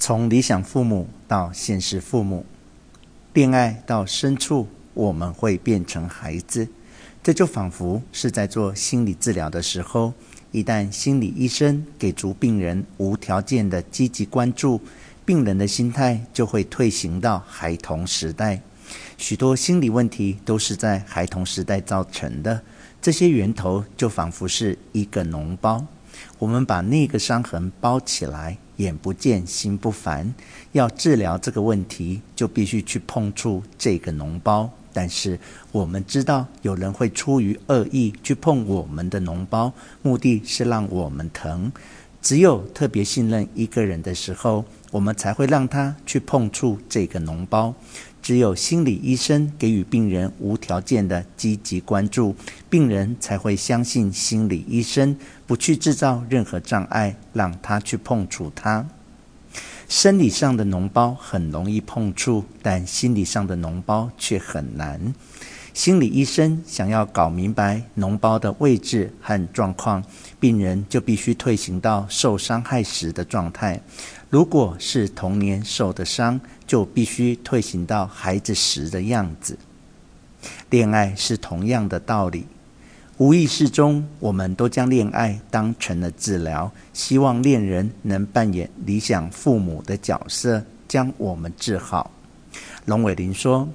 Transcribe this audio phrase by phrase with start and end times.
[0.00, 2.46] 从理想父母到现实父母，
[3.34, 6.66] 恋爱到深处，我们会变成孩子。
[7.22, 10.14] 这就仿佛是在做心理治疗的时候，
[10.52, 14.80] 一旦心理医生给足病人无条件的积极关注，
[15.26, 18.62] 病人的心态就会退行到孩童时代。
[19.18, 22.62] 许多心理问题都是在孩童时代造成的，
[23.02, 25.84] 这些源头就仿佛是一个脓包，
[26.38, 28.56] 我们把那个伤痕包起来。
[28.80, 30.34] 眼不见心不烦，
[30.72, 34.68] 要治疗这个问题，就必须去碰触这个脓包。
[34.92, 35.38] 但是
[35.70, 39.72] 我们知道，有人会出于恶意去碰我们的脓包，
[40.02, 41.70] 目的是让我们疼。
[42.20, 47.72] 只有特别信任一个人的时候，我们才会让他去碰触这个脓包。
[48.22, 52.36] 只有心理医生给予病人无条件的积极关注，
[52.68, 55.16] 病人才会相信心理医生，
[55.46, 58.86] 不去制造任何障碍，让他去碰触他。
[59.88, 65.12] 生理上的脓包很容易碰触，但心理上的脓包却很难。
[65.72, 70.02] 心理医生想要搞明白脓包的位置和状况，
[70.38, 73.80] 病人就必须退行到受伤害时的状态。
[74.28, 79.58] 如果是童年受的伤，就必须退行到孩子时的样子。
[80.70, 82.46] 恋爱是同样的道理，
[83.18, 92.10] 无意识中，我们都将恋爱当成了治疗，希望恋人能扮演理想父母的角色，将我们治好。
[92.86, 93.68] 龙伟林说：“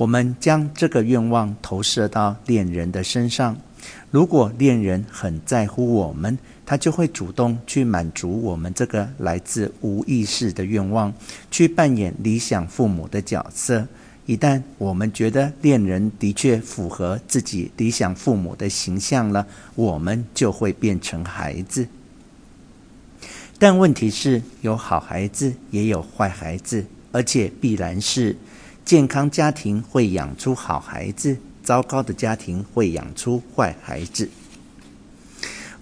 [0.00, 3.54] 我们将这个愿望投射到恋人的身上，
[4.10, 11.12] 如果恋人很在乎我们。”他就会主动去满足我们这个来自无意识的愿望，
[11.50, 13.88] 去扮演理想父母的角色。
[14.24, 21.88] 一旦我们觉得恋人的确符合自己理想父母的形象了，我们就会变成孩子。
[23.58, 28.36] 但问题是，有好孩子，也有坏孩子，而且必然是
[28.84, 34.28] 健康家庭会养出好孩子，糟糕的家庭会养出坏孩子。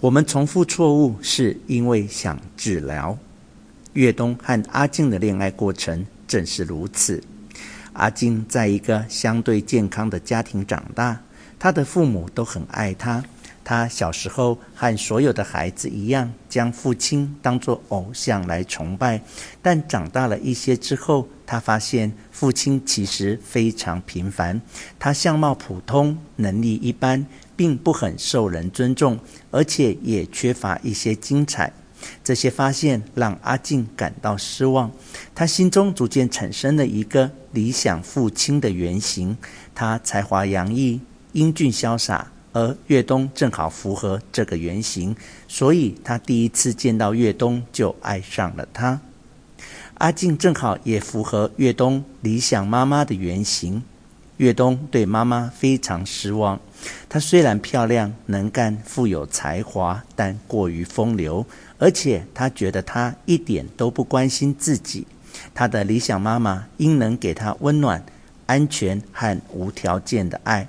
[0.00, 3.19] 我们重复错误，是因为想治疗。
[3.95, 7.22] 越冬和阿静的恋爱过程正是如此。
[7.95, 11.21] 阿静在一个相对健康的家庭长大，
[11.59, 13.25] 他的父母都很爱他。
[13.69, 19.21] 他小时候和所有的孩子一样，将父亲当作偶像来崇拜。
[19.61, 24.59] 但长大了一些之后，他发现父亲其实非常平凡，
[24.99, 27.27] 他相貌普通，能力一般。
[27.59, 29.19] 并不很受人尊重，
[29.51, 31.73] 而且也缺乏一些精彩。
[32.23, 34.93] 这些发现让阿静感到失望，
[35.34, 39.37] 他心中逐渐产生了一个理想父亲的原型。
[39.75, 41.01] 他才华洋溢，
[41.33, 45.14] 英俊潇洒，而越冬正好符合这个原型，
[45.47, 49.00] 所以他第一次见到越冬就爱上了他。
[49.94, 53.82] 阿静正好也符合越冬理想妈妈的原型。
[54.36, 56.60] 越冬对妈妈非常失望。
[57.09, 61.44] 她虽然漂亮、能干、富有才华，但过于风流，
[61.76, 65.04] 而且她觉得她一点都不关心自己。
[65.53, 68.06] 她的理想妈妈应能给她温暖、
[68.47, 70.69] 安全和无条件的爱。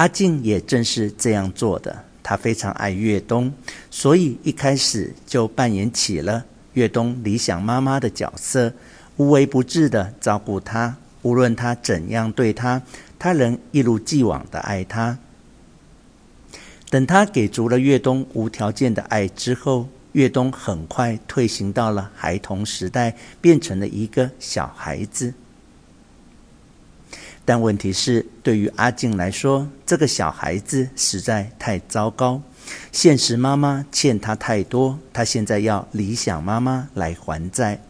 [0.00, 2.04] 阿静也正是这样做的。
[2.22, 3.52] 她非常爱越冬，
[3.90, 8.72] 所以一开始就扮演起了越冬理想妈妈的角色，
[9.18, 10.96] 无微不至的照顾她。
[11.20, 12.80] 无论他怎样对他，
[13.18, 15.18] 他仍一如既往的爱他。
[16.88, 25.34] 等他给足了越冬无条件的爱之后，越冬很快退行到了孩童时代，变成了一个小孩子。
[27.44, 32.40] 但问题是，对于阿静来说，这个小孩子实在太糟糕。
[32.92, 37.80] 现实妈妈欠他太多，他现在要理想妈妈来还债。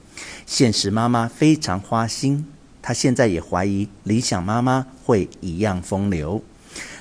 [0.46, 2.46] 现实妈妈非常花心。
[2.82, 6.42] 他现在也怀疑理想妈妈会一样风流，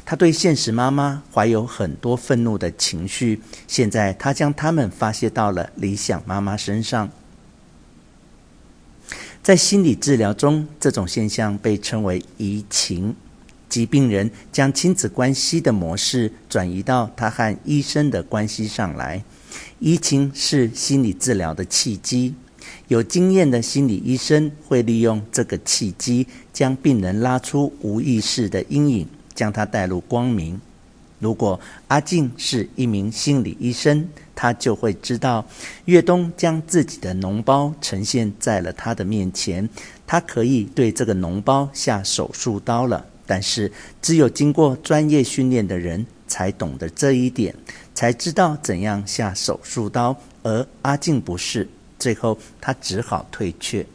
[0.04, 3.42] 他对现实妈妈怀有很多愤怒的情绪。
[3.66, 7.10] 现在他将他们发泄到了理想妈妈身上。
[9.50, 13.16] 在心理治疗中，这种现象被称为移情，
[13.68, 19.24] 即病人将亲子关系的模式转移到他和医生的关系上来。
[19.80, 22.36] 移情是心理治疗的契机。
[22.90, 30.62] 有经验的心理医生会利用这个契机，将病人拉出无意识的阴影，将他带入光明。
[31.18, 34.08] 如果阿静是一名心理医生，
[34.42, 35.46] 他就会知道，
[35.84, 39.68] 越冬将自己的脓包呈现在了他的面前，
[40.08, 43.06] 他可以对这个脓包下手术刀了。
[43.28, 43.70] 但是，
[44.02, 47.54] 只有经过专业训练的人才懂得这一点，
[47.94, 51.68] 才知道怎样下手术刀，而阿静不是。
[52.00, 53.86] 最后他只好退却。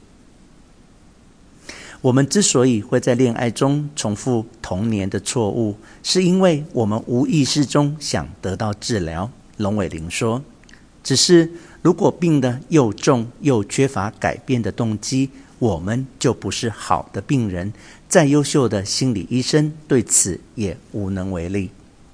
[2.02, 9.30] 我们之所以会在恋爱中重复童年的错误，是因为我们无意识中想得到治疗。
[9.58, 10.42] 龙伟玲说
[11.04, 11.50] ：“只是
[11.82, 17.72] 如果病得又重又缺乏改变的动机，我们就不是好的病人。
[18.08, 21.70] 再优秀的心理医生对此也无能为力。”